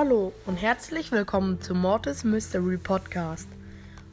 [0.00, 3.48] Hallo und herzlich willkommen zu Mortis Mystery Podcast.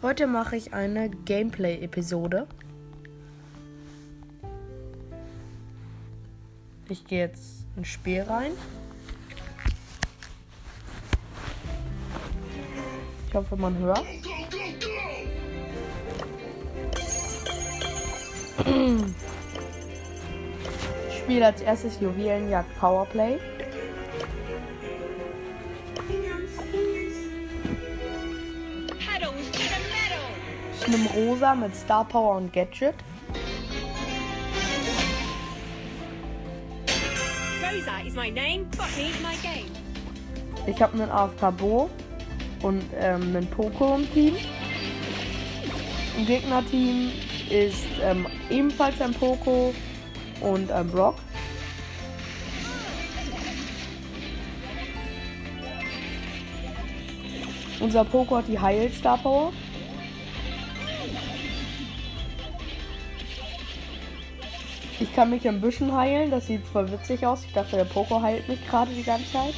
[0.01, 2.47] Heute mache ich eine Gameplay-Episode.
[6.89, 8.53] Ich gehe jetzt ins Spiel rein.
[13.27, 14.01] Ich hoffe, man hört.
[21.09, 23.37] Ich spiele als erstes Juwelenjagd Powerplay.
[30.95, 32.95] Ich nehme Rosa mit Star Power und Gadget.
[40.67, 41.89] Ich habe einen AFK Bo
[42.61, 44.35] und ähm, einen Poco im Team.
[46.17, 47.11] Im Gegnerteam
[47.49, 49.73] ist ähm, ebenfalls ein Poco
[50.39, 51.15] und ein Brock.
[57.81, 59.51] Unser Poco hat die Heil Star Power.
[64.97, 67.43] Ich kann mich ein bisschen heilen, das sieht voll witzig aus.
[67.45, 69.55] Ich dachte, der Poco heilt mich gerade die ganze Zeit.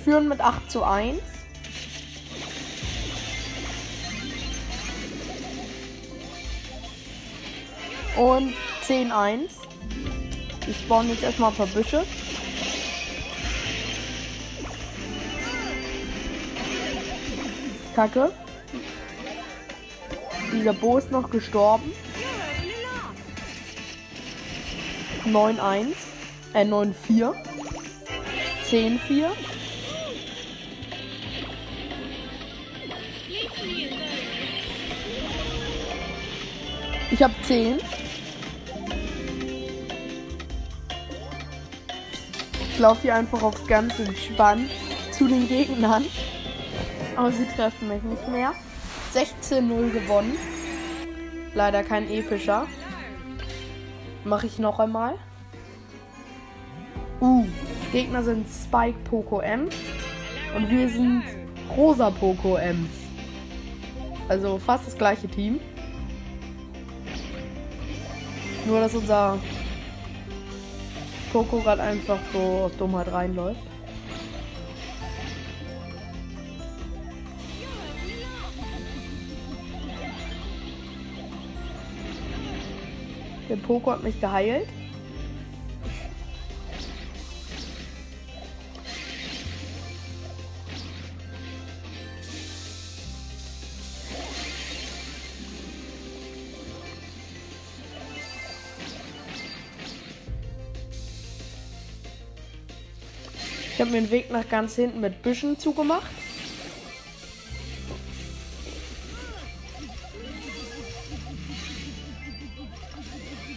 [0.00, 1.18] Führen mit 8 zu 1.
[8.16, 8.54] Und
[8.86, 9.40] 10-1.
[10.66, 12.04] Ich spawn jetzt erstmal ein paar Büsche.
[17.94, 18.32] Kacke.
[20.52, 21.92] Dieser Bo ist noch gestorben.
[25.24, 25.94] 9-1.
[26.54, 27.34] Äh, 9-4.
[28.68, 29.28] 10-4.
[37.20, 37.78] Ich habe 10.
[42.70, 44.70] Ich laufe hier einfach auf ganz entspannt
[45.12, 46.06] zu den Gegnern.
[47.16, 48.54] Aber sie treffen mich nicht mehr.
[49.12, 50.38] 16-0 gewonnen.
[51.52, 52.66] Leider kein epischer.
[54.24, 55.16] Mache ich noch einmal.
[57.20, 57.44] Uh,
[57.92, 59.74] Gegner sind Spike Poco Ems.
[60.56, 61.22] Und wir sind
[61.76, 62.88] Rosa Poco Ems.
[64.30, 65.60] Also fast das gleiche Team.
[68.66, 69.38] Nur, dass unser
[71.32, 73.60] Poco gerade einfach so aus Dummheit reinläuft.
[83.48, 84.68] Der Poco hat mich geheilt.
[103.90, 106.10] Habe mir den Weg nach ganz hinten mit Büschen zugemacht.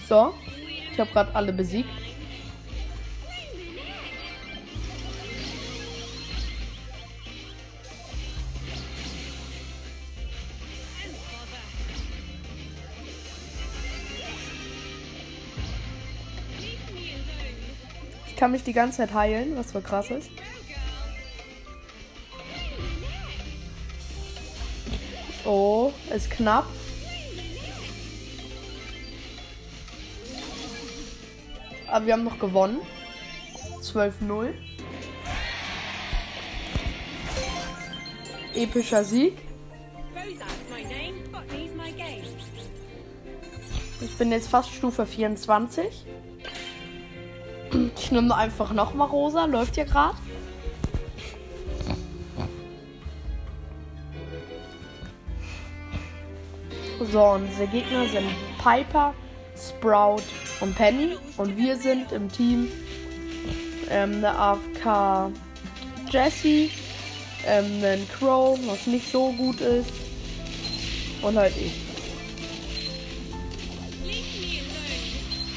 [0.09, 0.33] So,
[0.91, 2.02] ich habe gerade alle besiegt.
[18.43, 20.29] Kann mich die ganze Zeit heilen, was voll krass ist.
[25.45, 26.65] Oh, ist knapp.
[31.87, 32.81] Aber wir haben noch gewonnen.
[33.81, 34.53] 12-0.
[38.55, 39.37] Epischer Sieg.
[44.01, 46.05] Ich bin jetzt fast Stufe 24.
[48.03, 49.45] Ich nehme einfach nochmal rosa.
[49.45, 50.17] Läuft ja gerade.
[56.99, 58.27] So, unsere Gegner sind
[58.61, 59.13] Piper,
[59.55, 60.23] Sprout
[60.59, 61.15] und Penny.
[61.37, 62.67] Und wir sind im Team
[63.89, 65.31] ähm, eine AFK
[66.09, 66.71] Jessie,
[67.47, 69.93] ähm, einen Crow, was nicht so gut ist.
[71.21, 71.82] Und halt ich.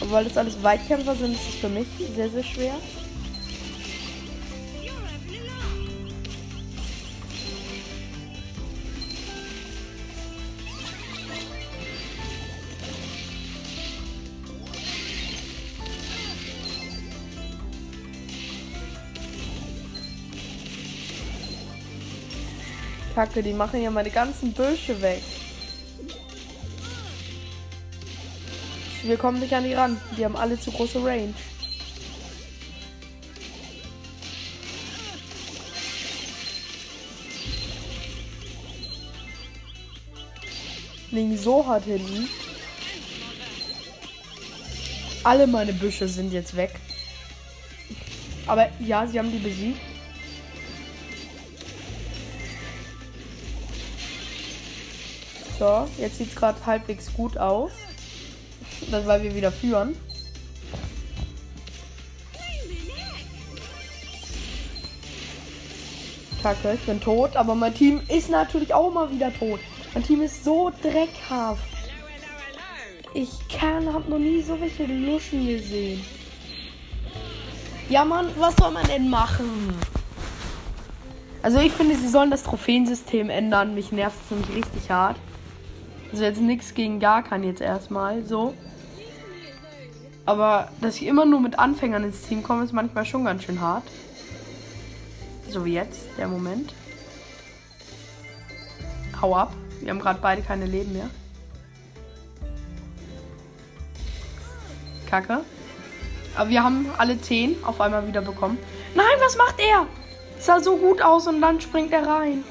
[0.06, 2.74] Obwohl das alles Weitkämpfer sind, ist es für mich sehr, sehr schwer.
[23.12, 25.22] Kacke, die machen ja meine ganzen Büsche weg.
[29.06, 30.00] Wir kommen nicht an die ran.
[30.16, 31.32] Die haben alle zu große Range.
[41.12, 42.28] Liegen so hart hinten.
[45.22, 46.72] Alle meine Büsche sind jetzt weg.
[48.46, 49.80] Aber ja, sie haben die besiegt.
[55.60, 57.70] So, jetzt sieht es gerade halbwegs gut aus.
[58.90, 59.96] Das weil wir wieder führen.
[66.42, 69.58] Kacke, ich bin tot, aber mein Team ist natürlich auch mal wieder tot.
[69.94, 71.64] Mein Team ist so dreckhaft.
[73.14, 76.04] Ich kann, hab noch nie so welche Luschen gesehen.
[77.88, 79.74] Ja, Mann, was soll man denn machen?
[81.42, 83.74] Also ich finde, sie sollen das Trophäensystem ändern.
[83.74, 85.16] Mich nervt es nämlich richtig hart.
[86.12, 88.54] Also jetzt nichts gegen gar keinen jetzt erstmal so.
[90.26, 93.60] Aber dass ich immer nur mit Anfängern ins Team komme, ist manchmal schon ganz schön
[93.60, 93.84] hart.
[95.48, 96.74] So wie jetzt, der Moment.
[99.22, 99.54] Hau ab.
[99.80, 101.08] Wir haben gerade beide keine Leben mehr.
[105.08, 105.42] Kacke.
[106.34, 108.58] Aber wir haben alle 10 auf einmal wieder bekommen.
[108.96, 109.86] Nein, was macht er?
[110.40, 112.44] Sah so gut aus und dann springt er rein.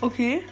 [0.00, 0.42] Okay.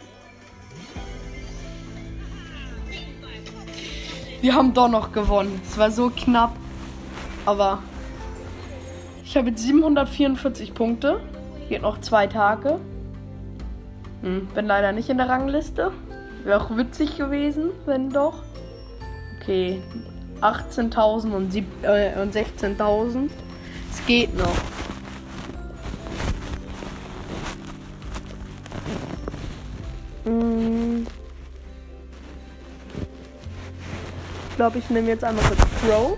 [4.41, 5.59] Wir haben doch noch gewonnen.
[5.63, 6.55] Es war so knapp.
[7.45, 7.79] Aber
[9.23, 11.19] ich habe jetzt 744 Punkte.
[11.69, 12.79] Geht noch zwei Tage.
[14.21, 15.91] Hm, bin leider nicht in der Rangliste.
[16.43, 18.43] Wäre auch witzig gewesen, wenn doch.
[19.41, 19.81] Okay.
[20.41, 23.29] 18.000 und, äh, und 16.000.
[23.91, 24.55] Es geht noch.
[34.57, 36.17] Glaube, ich nehme jetzt einmal kurz Crow.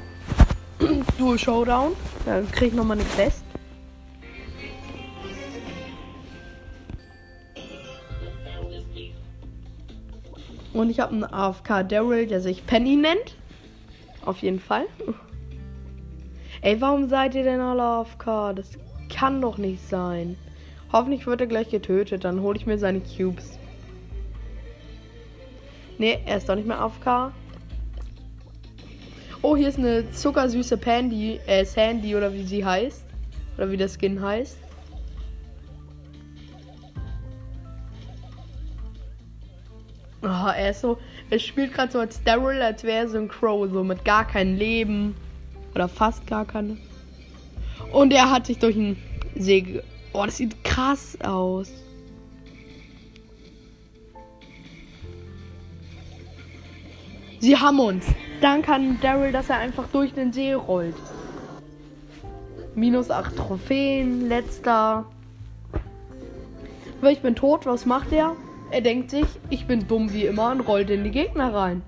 [1.17, 1.91] Dual Showdown.
[2.25, 3.43] Dann kriege ich nochmal eine Quest.
[10.71, 13.35] Und ich habe einen AFK Daryl, der sich Penny nennt.
[14.23, 14.85] Auf jeden Fall.
[16.61, 18.55] Ey, warum seid ihr denn alle AFK?
[18.55, 18.71] Das
[19.13, 20.37] kann doch nicht sein.
[20.93, 22.23] Hoffentlich wird er gleich getötet.
[22.23, 23.59] Dann hole ich mir seine Cubes.
[25.97, 27.33] Ne, er ist doch nicht mehr AFK.
[29.41, 33.05] Oh, hier ist eine zuckersüße Pandy, äh, Sandy oder wie sie heißt.
[33.57, 34.57] Oder wie der Skin heißt.
[40.21, 40.97] Oh, er ist so.
[41.29, 44.27] Er spielt gerade so als Daryl, als wäre er so ein Crow, so mit gar
[44.27, 45.15] keinem Leben.
[45.73, 46.75] Oder fast gar keine.
[47.93, 48.97] Und er hat sich durch ein
[49.35, 49.81] See.
[50.11, 51.71] Oh, das sieht krass aus.
[57.39, 58.05] Sie haben uns.
[58.41, 60.95] Dann kann Daryl, dass er einfach durch den See rollt.
[62.73, 65.05] Minus 8 Trophäen, letzter.
[67.01, 68.35] Weil ich bin tot, was macht er?
[68.71, 71.81] Er denkt sich, ich bin dumm wie immer und rollt in die Gegner rein.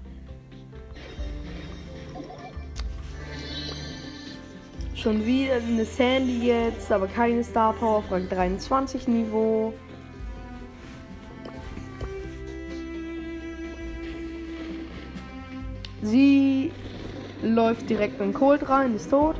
[4.95, 9.73] Schon wieder eine Sandy jetzt, aber keine Star Power Rang 23 Niveau.
[16.03, 16.71] Sie
[17.43, 19.35] läuft direkt in Cold rein, ist tot.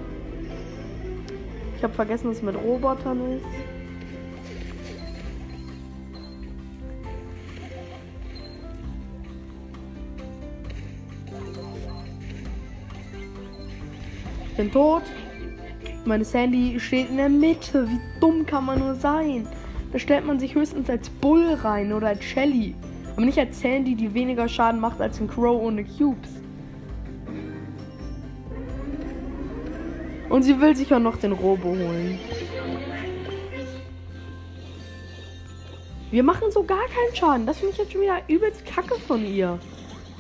[1.76, 3.46] Ich habe vergessen, was mit Robotern ist.
[14.52, 15.02] Ich bin tot.
[16.06, 17.90] Meine Sandy steht in der Mitte.
[17.90, 19.48] Wie dumm kann man nur sein?
[19.92, 22.76] Da stellt man sich höchstens als Bull rein oder als Shelly.
[23.14, 26.41] Aber nicht als Sandy, die weniger Schaden macht als ein Crow ohne Cubes.
[30.32, 32.18] Und sie will sich auch noch den Robo holen.
[36.10, 37.46] Wir machen so gar keinen Schaden.
[37.46, 39.60] Das finde ich jetzt schon wieder übelst kacke von ihr.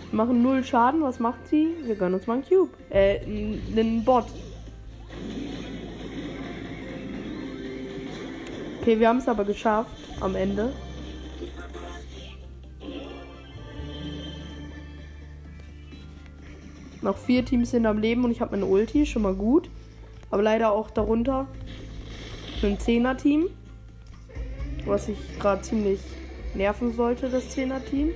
[0.09, 1.01] Wir machen null Schaden.
[1.01, 1.75] Was macht sie?
[1.83, 2.71] Wir gönnen uns mal einen Cube.
[2.89, 4.25] Äh, einen Bot.
[8.81, 10.73] Okay, wir haben es aber geschafft am Ende.
[17.01, 19.69] Noch vier Teams sind am Leben und ich habe meine Ulti, schon mal gut.
[20.31, 21.47] Aber leider auch darunter
[22.63, 23.49] ein 10er-Team.
[24.85, 25.99] Was ich gerade ziemlich
[26.55, 28.11] nerven sollte, das 10er-Team.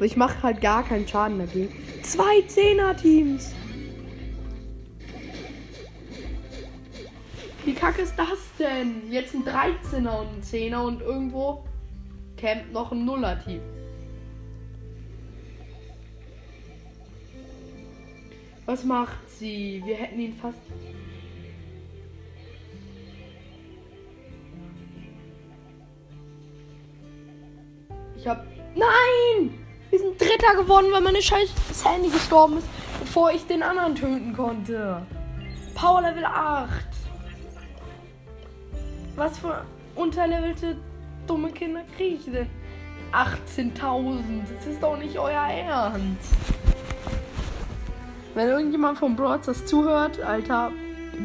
[0.00, 1.74] Ich mache halt gar keinen Schaden dagegen.
[2.02, 3.54] Zwei 10er-Teams!
[7.64, 9.10] Wie kacke ist das denn?
[9.10, 11.64] Jetzt ein 13er und ein 10er und irgendwo
[12.36, 13.60] campt noch ein Nuller-Team.
[18.66, 19.82] Was macht sie?
[19.84, 20.58] Wir hätten ihn fast.
[28.24, 28.42] Ich hab.
[28.74, 29.52] Nein!
[29.90, 32.66] Wir sind Dritter geworden, weil meine scheiß Sandy gestorben ist,
[32.98, 35.02] bevor ich den anderen töten konnte.
[35.74, 36.70] Power Level 8.
[39.16, 39.62] Was für
[39.94, 40.78] unterlevelte
[41.26, 42.48] dumme Kinder kriege ich denn?
[43.12, 44.16] 18.000.
[44.56, 46.34] Das ist doch nicht euer Ernst.
[48.34, 50.72] Wenn irgendjemand vom Broads das zuhört, Alter,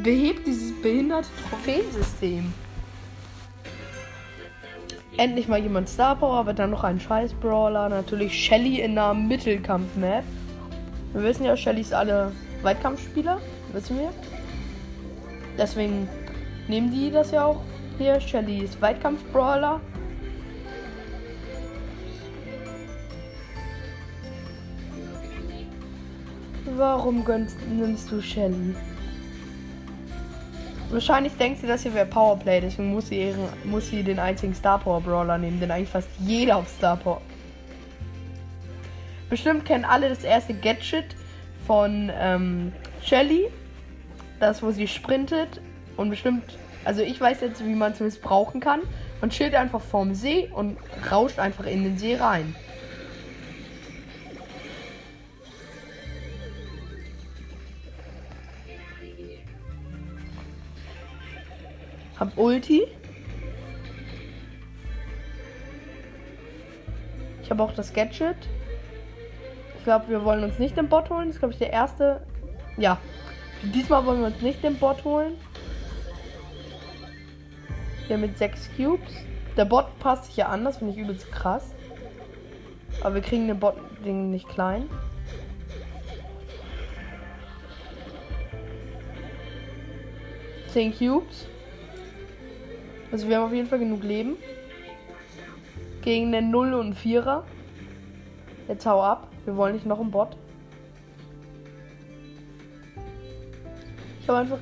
[0.04, 2.54] behebt dieses behinderte Trophäensystem.
[5.20, 7.90] Endlich mal jemand Star Power, aber dann noch ein scheiß Brawler.
[7.90, 10.24] Natürlich Shelly in einer Mittelkampf-Map.
[11.12, 13.42] Wir wissen ja, Shelly ist alle Weitkampfspieler.
[13.74, 14.14] Wissen wir.
[15.58, 16.08] Deswegen
[16.70, 17.62] nehmen die das ja auch
[17.98, 18.22] hier.
[18.22, 19.82] Shelly ist Weitkampf-Brawler.
[26.78, 28.74] Warum gönnst, nimmst du Shelly?
[30.92, 34.56] Wahrscheinlich denkt sie, dass hier wäre Powerplay, deswegen muss sie, ihren, muss sie den einzigen
[34.56, 37.22] Star Power Brawler nehmen, den eigentlich fast jeder auf Star Power.
[39.30, 41.16] Bestimmt kennen alle das erste Gadget
[41.68, 43.50] von ähm, Shelly.
[44.40, 45.62] Das, wo sie sprintet.
[45.98, 48.80] Und bestimmt, also ich weiß jetzt, wie man es missbrauchen kann.
[49.22, 50.78] Man chillt einfach vorm See und
[51.12, 52.56] rauscht einfach in den See rein.
[62.20, 62.88] Hab Ulti.
[67.42, 68.36] Ich habe auch das Gadget.
[69.78, 71.28] Ich glaube, wir wollen uns nicht den Bot holen.
[71.28, 72.22] Das ist, glaube ich, der erste.
[72.78, 73.00] Ja.
[73.64, 75.34] Diesmal wollen wir uns nicht den Bot holen.
[78.10, 79.14] Der mit 6 Cubes.
[79.56, 81.74] Der Bot passt sich ja an, das finde ich übelst krass.
[83.02, 84.90] Aber wir kriegen den Bot-Ding nicht klein.
[90.68, 91.48] Zehn Cubes.
[93.12, 94.38] Also wir haben auf jeden Fall genug Leben.
[96.02, 97.44] Gegen den 0 und 4er.
[98.68, 99.28] Jetzt hau ab.
[99.46, 100.38] Wir wollen nicht noch einen Bot.
[104.22, 104.60] Ich habe einfach.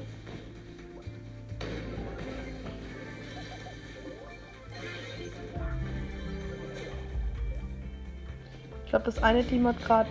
[8.86, 10.10] Ich glaube, das eine Team hat gerade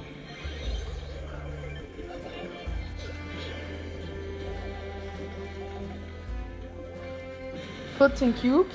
[7.98, 8.74] 14 Cubes.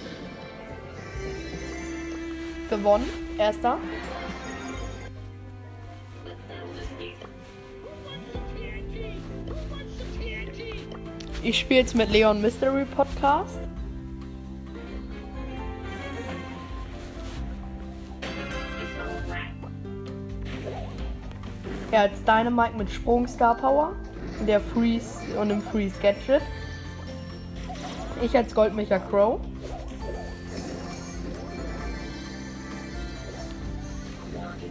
[2.69, 3.05] Gewonnen.
[3.37, 3.77] Erster.
[11.43, 13.57] Ich spiele jetzt mit Leon Mystery Podcast.
[21.91, 23.93] Er hat Dynamite mit Sprung Star Power.
[24.47, 26.41] Der Freeze und dem Freeze Gadget.
[28.21, 29.39] Ich als Goldmecher Crow.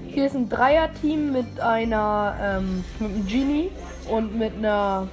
[0.07, 3.71] Hier ist ein Dreier-Team mit einer ähm, mit einem Genie
[4.09, 5.09] und mit einer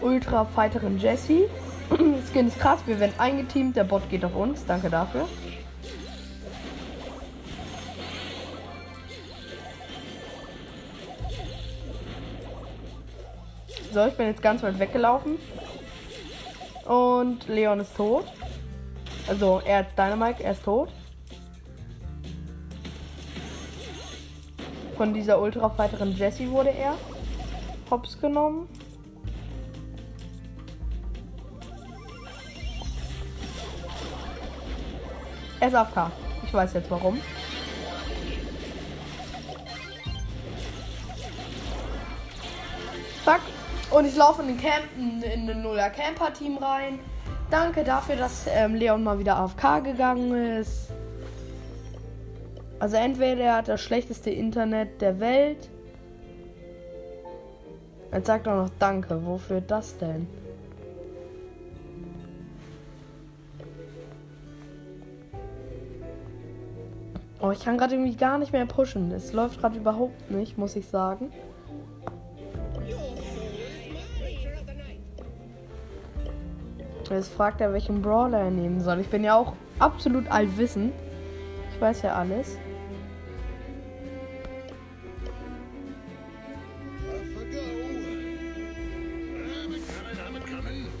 [0.00, 1.46] Ultra-Fighterin Jessie.
[2.30, 5.28] Skin ist krass, wir werden eingeteamt, der Bot geht auf uns, danke dafür.
[13.92, 15.38] So, ich bin jetzt ganz weit weggelaufen.
[16.86, 18.26] Und Leon ist tot.
[19.26, 20.90] Also er hat Dynamite, er ist tot.
[24.96, 26.94] Von dieser Ultra-Fighterin Jessie wurde er
[27.90, 28.68] hops genommen.
[35.60, 36.10] Er ist AFK.
[36.44, 37.18] Ich weiß jetzt warum.
[43.94, 46.98] Und ich laufe in den Campen, in den Nuller Camper Team rein.
[47.48, 50.88] Danke dafür, dass ähm, Leon mal wieder AFK gegangen ist.
[52.80, 55.68] Also entweder er hat das schlechteste Internet der Welt.
[58.12, 59.24] Jetzt sagt auch noch Danke.
[59.24, 60.26] Wofür das denn?
[67.40, 69.12] Oh, ich kann gerade irgendwie gar nicht mehr pushen.
[69.12, 71.30] Es läuft gerade überhaupt nicht, muss ich sagen.
[77.14, 78.98] Jetzt fragt er, welchen Brawler er nehmen soll.
[78.98, 80.92] Ich bin ja auch absolut allwissend.
[81.72, 82.58] Ich weiß ja alles.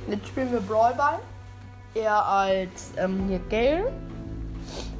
[0.08, 1.18] Jetzt spielen wir Brawlball.
[1.94, 3.92] Er als ähm, hier Gale.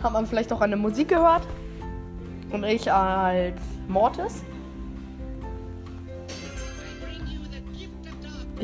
[0.02, 1.47] Hat man vielleicht auch an der Musik gehört.
[2.50, 4.42] Und ich als Mortis.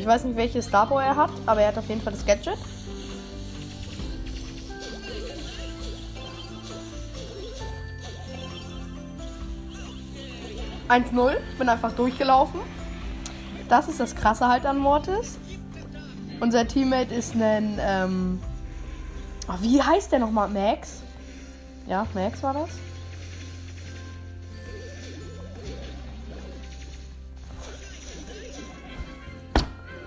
[0.00, 2.56] Ich weiß nicht, welches Starboy er hat, aber er hat auf jeden Fall das Gadget.
[10.88, 11.38] Eins null.
[11.52, 12.60] Ich bin einfach durchgelaufen.
[13.68, 15.38] Das ist das Krasse halt an Mortis.
[16.40, 18.40] Unser Teammate ist ein, ähm,
[19.48, 20.48] oh, wie heißt der nochmal?
[20.48, 21.02] Max?
[21.86, 22.70] Ja, Max war das.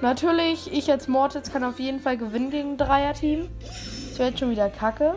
[0.03, 3.47] Natürlich, ich als Mortis kann auf jeden Fall gewinnen gegen ein Dreier-Team.
[4.09, 5.15] Das wird schon wieder kacke.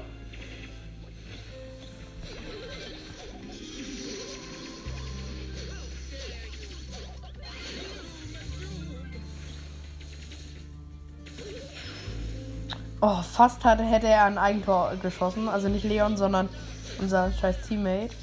[13.01, 15.49] Oh, fast hatte, hätte er ein Eigentor geschossen.
[15.49, 16.49] Also nicht Leon, sondern
[17.01, 18.15] unser scheiß Teammate.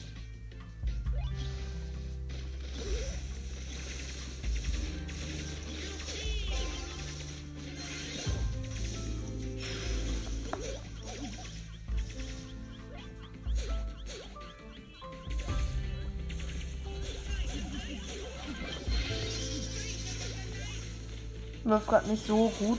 [21.73, 22.77] Läuft gerade nicht so gut.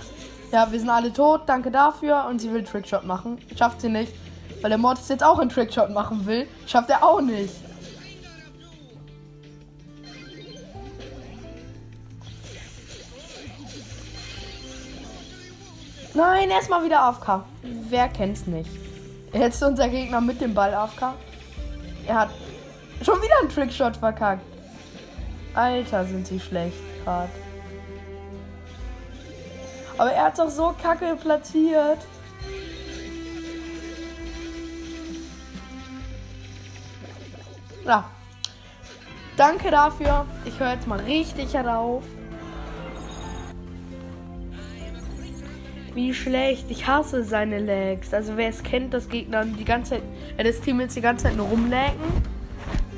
[0.53, 2.27] Ja, wir sind alle tot, danke dafür.
[2.31, 3.39] Und sie will Trickshot machen.
[3.59, 4.13] Schafft sie nicht.
[4.63, 6.47] Weil der Mortis jetzt auch einen Trickshot machen will.
[6.69, 7.53] Schafft er auch nicht.
[16.15, 17.45] Nein, erstmal wieder AFK.
[17.89, 18.71] Wer kennt's nicht?
[19.33, 21.15] Jetzt unser Gegner mit dem Ball AFK.
[22.07, 22.31] Er hat
[23.03, 24.45] schon wieder einen Trickshot verkackt.
[25.53, 27.44] Alter, sind sie schlecht gerade.
[29.97, 31.99] Aber er hat doch so kacke platziert.
[37.85, 38.05] Ja.
[39.37, 40.27] Danke dafür.
[40.45, 42.03] Ich höre jetzt mal richtig darauf.
[45.95, 46.71] Wie schlecht.
[46.71, 48.13] Ich hasse seine Lags.
[48.13, 50.03] Also wer es kennt, das Gegner die ganze Zeit,
[50.37, 52.01] äh, das Team jetzt die ganze Zeit nur rumlaggen,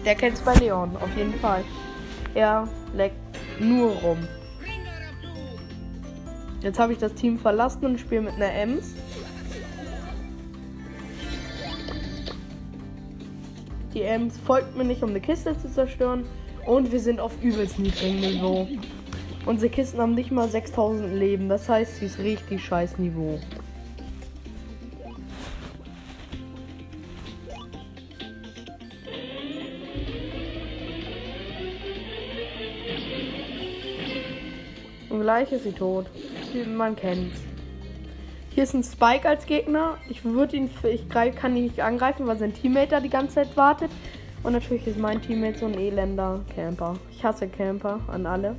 [0.04, 1.62] der kennt es bei Leon, auf jeden Fall.
[2.34, 3.14] Er laggt
[3.58, 4.26] nur rum.
[6.66, 8.96] Jetzt habe ich das Team verlassen und spiele mit einer Ems.
[13.94, 16.24] Die Ems folgt mir nicht, um eine Kiste zu zerstören.
[16.66, 18.66] Und wir sind auf übelst niedrigem Niveau.
[19.46, 21.48] Unsere Kisten haben nicht mal 6000 Leben.
[21.48, 23.38] Das heißt, sie ist richtig scheiß Niveau.
[35.10, 36.06] Und gleich ist sie tot.
[36.76, 37.40] Man kennt's.
[38.50, 39.98] Hier ist ein Spike als Gegner.
[40.08, 43.56] Ich würde ihn, ich kann ihn nicht angreifen, weil sein Teammate da die ganze Zeit
[43.56, 43.90] wartet.
[44.42, 46.96] Und natürlich ist mein Teammate so ein elender Camper.
[47.10, 48.56] Ich hasse Camper an alle.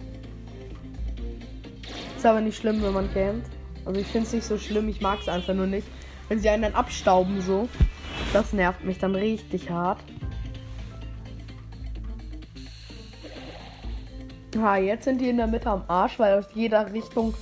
[2.16, 3.48] Ist aber nicht schlimm, wenn man campt.
[3.86, 5.88] Also ich finde es nicht so schlimm, ich mag es einfach nur nicht.
[6.28, 7.70] Wenn sie einen dann abstauben so.
[8.34, 10.00] Das nervt mich dann richtig hart.
[14.58, 17.34] Ha, jetzt sind die in der Mitte am Arsch, weil aus jeder Richtung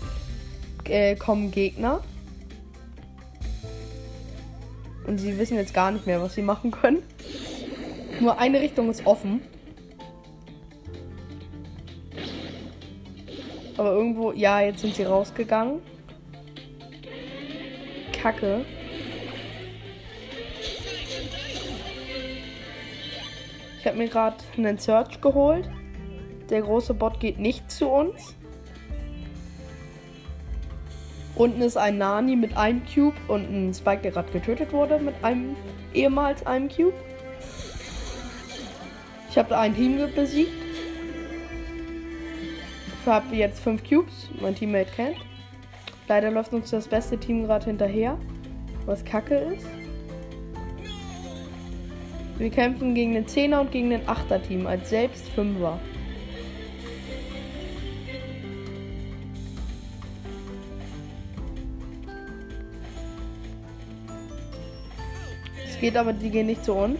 [0.90, 2.02] äh, kommen Gegner.
[5.08, 7.04] Und sie wissen jetzt gar nicht mehr, was sie machen können.
[8.20, 9.42] Nur eine Richtung ist offen.
[13.78, 15.82] Aber irgendwo, ja, jetzt sind sie rausgegangen.
[18.14, 18.66] Kacke.
[23.80, 25.70] Ich habe mir gerade einen Search geholt.
[26.50, 28.36] Der große Bot geht nicht zu uns.
[31.36, 35.16] Unten ist ein Nani mit einem Cube und ein Spike, der gerade getötet wurde mit
[35.22, 35.56] einem
[35.94, 36.94] ehemals einem Cube.
[39.30, 40.52] Ich habe ein Team besiegt.
[43.02, 44.30] Ich habe jetzt fünf Cubes.
[44.40, 45.18] Mein Teammate kennt.
[46.08, 48.18] Leider läuft uns das beste Team gerade hinterher,
[48.86, 49.66] was kacke ist.
[52.38, 55.80] Wir kämpfen gegen den 10er und gegen den 8er Team als selbst Fünfer.
[65.76, 66.98] Es geht aber, die gehen nicht zu uns.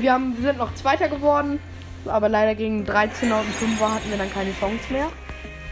[0.00, 1.60] Wir, haben, wir sind noch Zweiter geworden,
[2.06, 5.08] aber leider gegen 13er und 5er hatten wir dann keine Chance mehr.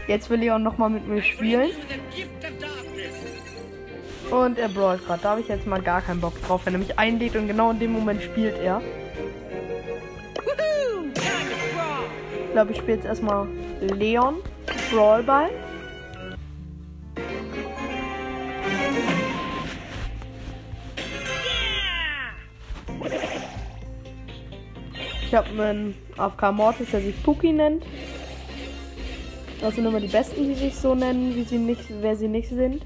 [0.07, 1.71] Jetzt will Leon nochmal mit mir spielen.
[4.29, 5.23] Und er brawlt gerade.
[5.23, 7.71] Da habe ich jetzt mal gar keinen Bock drauf, wenn er mich einlädt und genau
[7.71, 8.83] in dem Moment spielt er.
[12.51, 13.47] Ich glaube, ich spiele jetzt erstmal
[13.79, 14.39] Leon
[14.91, 15.49] Brawlball.
[25.25, 27.85] Ich habe einen AFK Mortis, der sich Puki nennt.
[29.61, 32.49] Das sind immer die Besten, die sich so nennen, wie sie nicht, wer sie nicht
[32.49, 32.85] sind.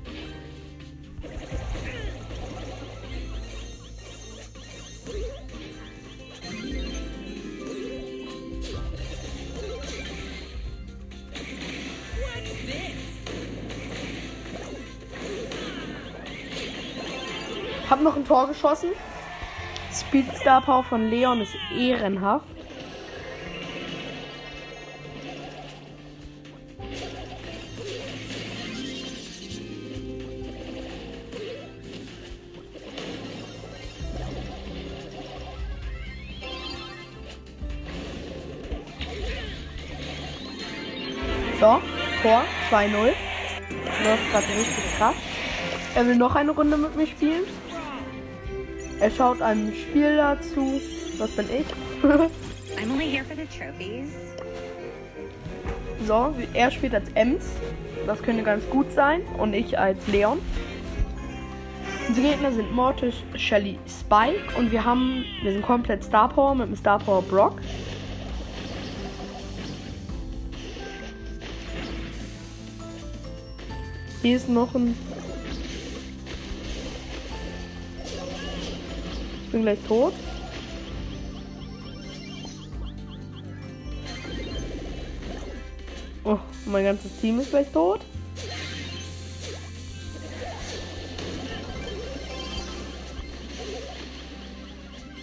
[18.27, 18.89] Tor geschossen.
[19.93, 22.45] Speedstar Power von Leon ist ehrenhaft.
[41.59, 41.81] So,
[42.21, 42.91] Tor 2-0.
[44.03, 45.15] Läuft gerade richtig krass.
[45.95, 47.43] Er will noch eine Runde mit mir spielen.
[48.99, 50.81] Er schaut einem Spieler zu.
[51.17, 51.65] Was bin ich?
[52.03, 54.11] I'm only here for the trophies.
[56.05, 57.45] so, er spielt als Ems.
[58.05, 59.21] Das könnte ganz gut sein.
[59.37, 60.39] Und ich als Leon.
[62.07, 64.57] Unsere Gegner sind Mortis, Shelly, Spike.
[64.57, 65.25] Und wir haben.
[65.41, 67.59] Wir sind komplett Star Power mit dem Star Power Brock.
[74.21, 74.95] Hier ist noch ein.
[79.55, 80.13] Bin gleich tot.
[86.25, 88.01] Oh, mein ganzes Team ist gleich tot.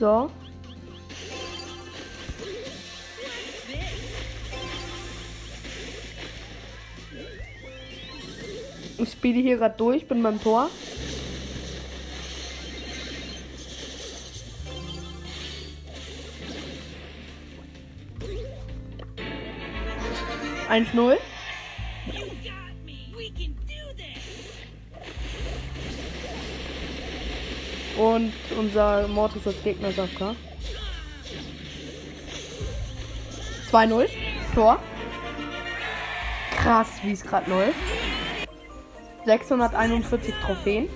[0.01, 0.31] So.
[8.97, 10.71] Ich spiele hier gerade durch, bin beim Tor.
[20.73, 21.19] Eins null.
[22.07, 23.13] You got me.
[23.15, 24.57] We can do this.
[27.99, 30.35] Und unser Mortis als Gegner ist AFK.
[33.71, 34.09] 2-0.
[34.55, 34.79] Tor.
[36.57, 37.77] Krass, wie es gerade läuft.
[39.27, 40.89] 641 Trophäen.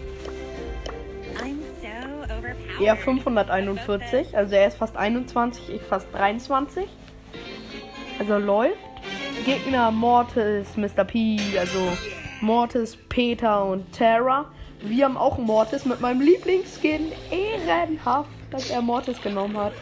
[2.81, 4.35] Er 541.
[4.35, 6.89] Also er ist fast 21, ich fast 23.
[8.19, 8.86] Also läuft.
[9.47, 11.05] Gegner Mortis, Mr.
[11.05, 11.93] P, also
[12.41, 14.47] Mortis, Peter und Terra.
[14.81, 17.13] Wir haben auch Mortis mit meinem Lieblingsskin.
[17.31, 19.73] Ehrenhaft, dass er Mortis genommen hat.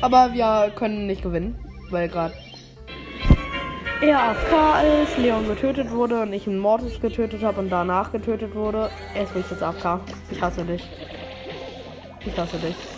[0.00, 1.58] Aber wir können nicht gewinnen,
[1.90, 2.34] weil gerade
[4.00, 8.54] er AFK ist, Leon getötet wurde und ich einen Mortis getötet habe und danach getötet
[8.54, 8.90] wurde.
[9.16, 9.98] Er ist jetzt AFK.
[10.30, 10.88] Ich hasse dich.
[12.24, 12.93] Ich hasse dich.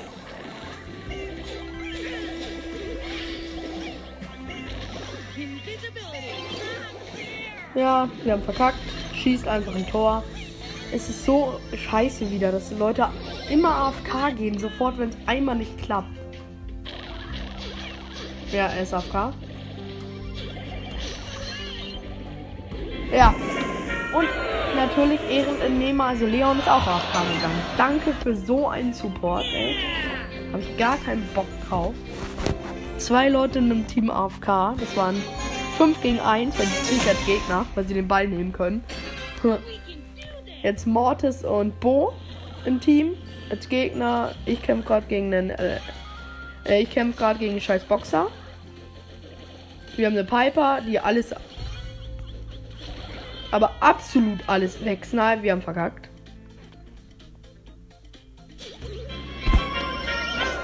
[7.76, 8.78] Ja, wir haben verkackt.
[9.14, 10.24] Schießt einfach ein Tor.
[10.92, 13.06] Es ist so scheiße wieder, dass die Leute
[13.50, 16.08] immer AFK gehen, sofort, wenn es einmal nicht klappt.
[18.50, 19.34] Ja, er ist AFK.
[23.12, 23.34] Ja.
[24.16, 24.28] Und
[24.74, 27.62] natürlich Ehrendentnehmer, also Leon ist auch AFK gegangen.
[27.76, 29.76] Danke für so einen Support, ey.
[30.52, 31.94] Habe ich gar keinen Bock drauf.
[32.96, 34.74] Zwei Leute in einem Team AFK.
[34.78, 35.16] Das waren
[35.76, 38.82] 5 gegen 1, weil die ziehen als Gegner, weil sie den Ball nehmen können.
[40.62, 42.14] Jetzt Mortis und Bo
[42.64, 43.14] im Team.
[43.50, 45.50] Als Gegner, ich kämpfe gerade gegen den.
[45.50, 45.78] Äh,
[46.64, 48.28] äh, ich kämpfe gerade gegen den scheiß Boxer.
[49.96, 51.34] Wir haben eine Piper, die alles.
[53.50, 55.42] Aber absolut alles wegsnipe.
[55.42, 56.08] Wir haben verkackt.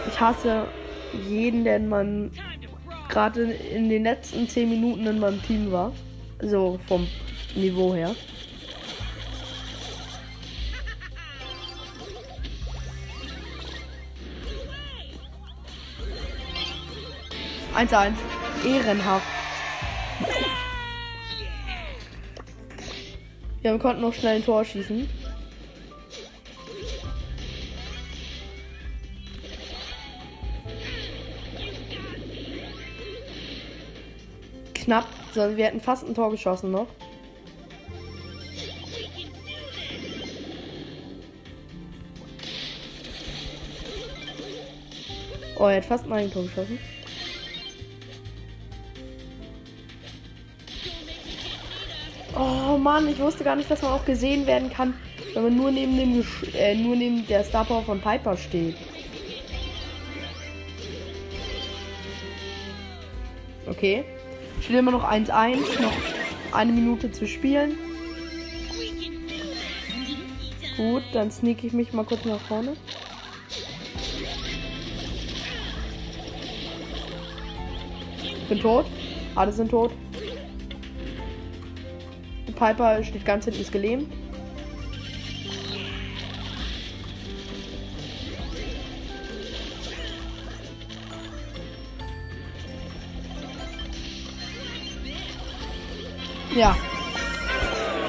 [0.08, 0.64] Ich hasse
[1.28, 2.30] jeden, der in meinem
[3.12, 5.92] gerade in den letzten 10 Minuten in meinem Team war.
[6.40, 7.06] So vom
[7.54, 8.16] Niveau her.
[17.74, 18.18] Eins eins.
[18.66, 19.26] Ehrenhaft.
[23.62, 25.08] Ja, wir konnten noch schnell ein Tor schießen.
[34.84, 36.86] knapp, sondern wir hätten fast ein Tor geschossen noch.
[45.56, 46.78] Oh, er hat fast mal ein Eigentor geschossen.
[52.34, 54.94] Oh Mann, ich wusste gar nicht, dass man auch gesehen werden kann,
[55.34, 58.76] wenn man nur neben dem äh, nur neben der Star Power von Piper steht.
[63.68, 64.04] Okay.
[64.72, 65.92] Steht immer noch 1-1, noch
[66.52, 67.76] eine Minute zu spielen.
[70.78, 72.74] Gut, dann sneak ich mich mal kurz nach vorne.
[78.48, 78.86] Bin tot.
[79.34, 79.92] Alle sind tot.
[82.48, 84.10] Die Piper steht ganz hinten, ist gelähmt.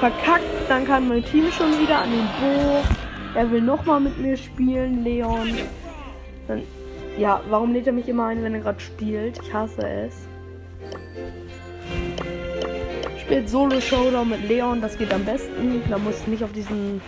[0.04, 2.82] Verkackt, dann kann mein Team schon wieder an den Bo.
[3.34, 5.54] Er will nochmal mit mir spielen, Leon.
[6.46, 6.60] Dann,
[7.16, 9.40] ja, warum lädt er mich immer ein, wenn er gerade spielt?
[9.42, 10.28] Ich hasse es.
[13.18, 15.80] Spielt Solo Showdown mit Leon, das geht am besten.
[15.88, 17.00] Da muss ich nicht auf diesen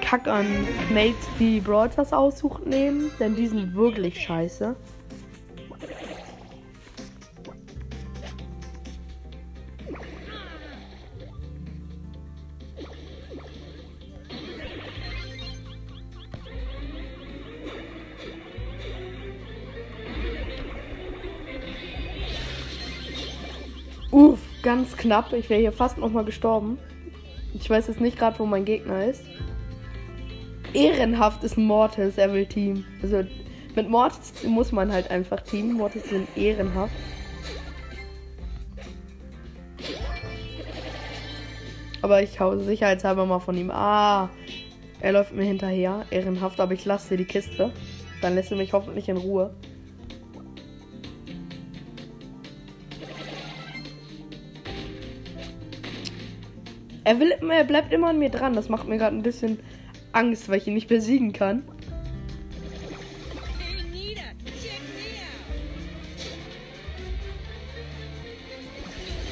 [0.00, 0.44] Kack an
[0.92, 4.74] Mates, die Brawl aussucht, nehmen, denn die sind wirklich scheiße.
[24.68, 25.32] Ganz knapp.
[25.32, 26.76] Ich wäre hier fast noch mal gestorben.
[27.54, 29.24] Ich weiß jetzt nicht gerade, wo mein Gegner ist.
[30.74, 32.84] Ehrenhaft ist Mortis, er will Team.
[33.00, 33.24] Also
[33.74, 35.72] mit Mortis muss man halt einfach Team.
[35.72, 36.92] Mortis sind ehrenhaft.
[42.02, 43.70] Aber ich hau sicherheitshalber mal von ihm.
[43.70, 44.28] Ah,
[45.00, 46.04] er läuft mir hinterher.
[46.10, 47.72] Ehrenhaft, aber ich lasse die Kiste.
[48.20, 49.54] Dann lässt er mich hoffentlich in Ruhe.
[57.08, 58.52] Er will, er bleibt immer an mir dran.
[58.52, 59.58] Das macht mir gerade ein bisschen
[60.12, 61.62] Angst, weil ich ihn nicht besiegen kann.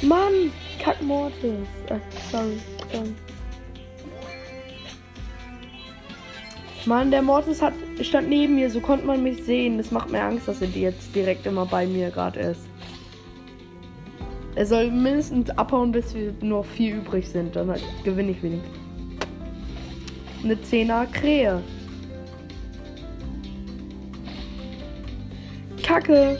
[0.00, 1.68] Mann, Kack Mortis.
[1.88, 1.98] Äh,
[2.32, 2.56] sorry,
[2.90, 3.14] sorry.
[6.86, 9.76] Mann, der Mortis hat, stand neben mir, so konnte man mich sehen.
[9.76, 12.66] Das macht mir Angst, dass er jetzt direkt immer bei mir gerade ist.
[14.56, 17.54] Er soll mindestens abhauen, bis wir nur vier übrig sind.
[17.54, 18.74] Dann halt gewinne ich wenigstens.
[20.42, 21.62] Eine 10er Krähe.
[25.82, 26.38] Kacke.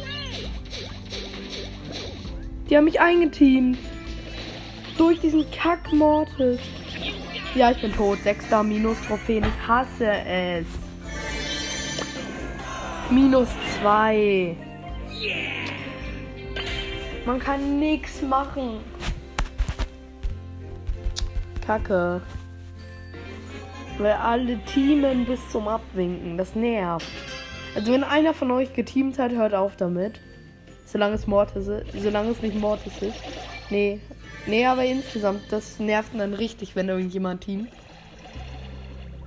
[2.71, 3.79] Die haben mich eingeteamt.
[4.97, 6.59] Durch diesen Kack Mortis.
[7.55, 8.19] Ja, ich bin tot.
[8.23, 9.45] Sechster Minus Trophäen.
[9.45, 10.67] Ich hasse es.
[13.11, 13.49] Minus
[13.79, 14.57] zwei.
[17.27, 18.79] Man kann nichts machen.
[21.67, 22.23] Kacke.
[23.99, 26.39] Weil alle teamen bis zum Abwinken.
[26.39, 27.07] Das nervt.
[27.75, 30.21] Also wenn einer von euch geteamt hat, hört auf damit.
[30.85, 32.01] Solange es Mortis ist.
[32.01, 33.21] Solange es nicht Mortis ist.
[33.71, 34.01] Nee.
[34.47, 37.71] Nee, aber insgesamt, das nervt dann richtig, wenn irgendjemand teamt.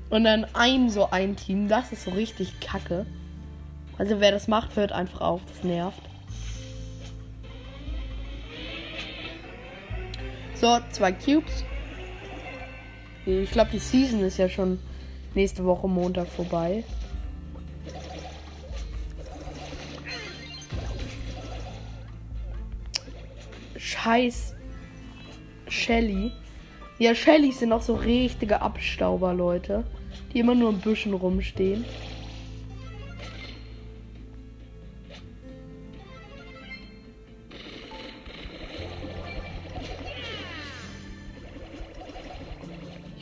[0.09, 3.05] Und dann ein so ein Team, das ist so richtig kacke.
[3.97, 5.41] Also wer das macht, hört einfach auf.
[5.49, 6.08] Das nervt.
[10.59, 11.63] So, zwei Cubes.
[13.25, 14.77] Ich glaube, die Season ist ja schon
[15.33, 16.83] nächste Woche Montag vorbei.
[23.77, 24.53] Scheiß
[25.69, 26.33] Shelly.
[26.97, 29.85] Ja, Shellys sind auch so richtige Abstauber, Leute.
[30.33, 31.85] Die immer nur im Büschen rumstehen.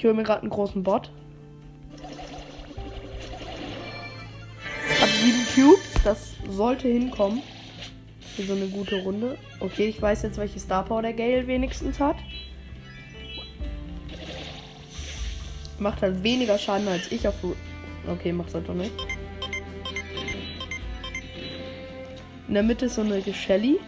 [0.07, 1.11] Hole mir gerade einen großen Bot.
[4.99, 7.41] Hab sieben Cubes, das sollte hinkommen.
[8.35, 9.37] Für so eine gute Runde.
[9.59, 12.17] Okay, ich weiß jetzt, welche Star Power der Gale wenigstens hat.
[15.79, 17.35] Macht halt weniger Schaden als ich auf.
[18.07, 18.91] Okay, macht er doch nicht.
[22.47, 23.79] In der Mitte ist so eine Shelly.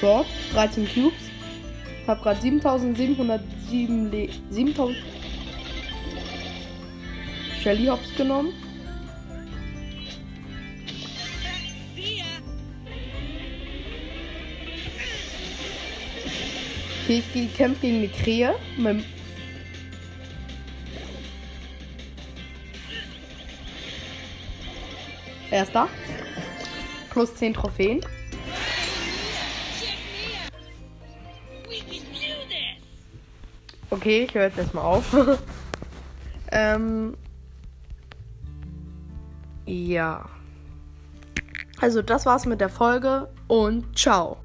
[0.00, 1.30] So, 13 Cubes.
[2.06, 4.96] Hab gerade 7707 Le 7000
[7.62, 8.54] Shelly Hops genommen.
[17.04, 18.54] Okay, ich kämpfe gegen eine Krähe.
[18.78, 19.04] Mit,
[25.50, 25.88] er ist da.
[27.10, 28.00] Plus 10 Trophäen.
[34.00, 35.14] Okay, ich höre jetzt erstmal auf.
[36.52, 37.14] ähm.
[39.66, 40.24] Ja.
[41.82, 44.38] Also, das war's mit der Folge und ciao.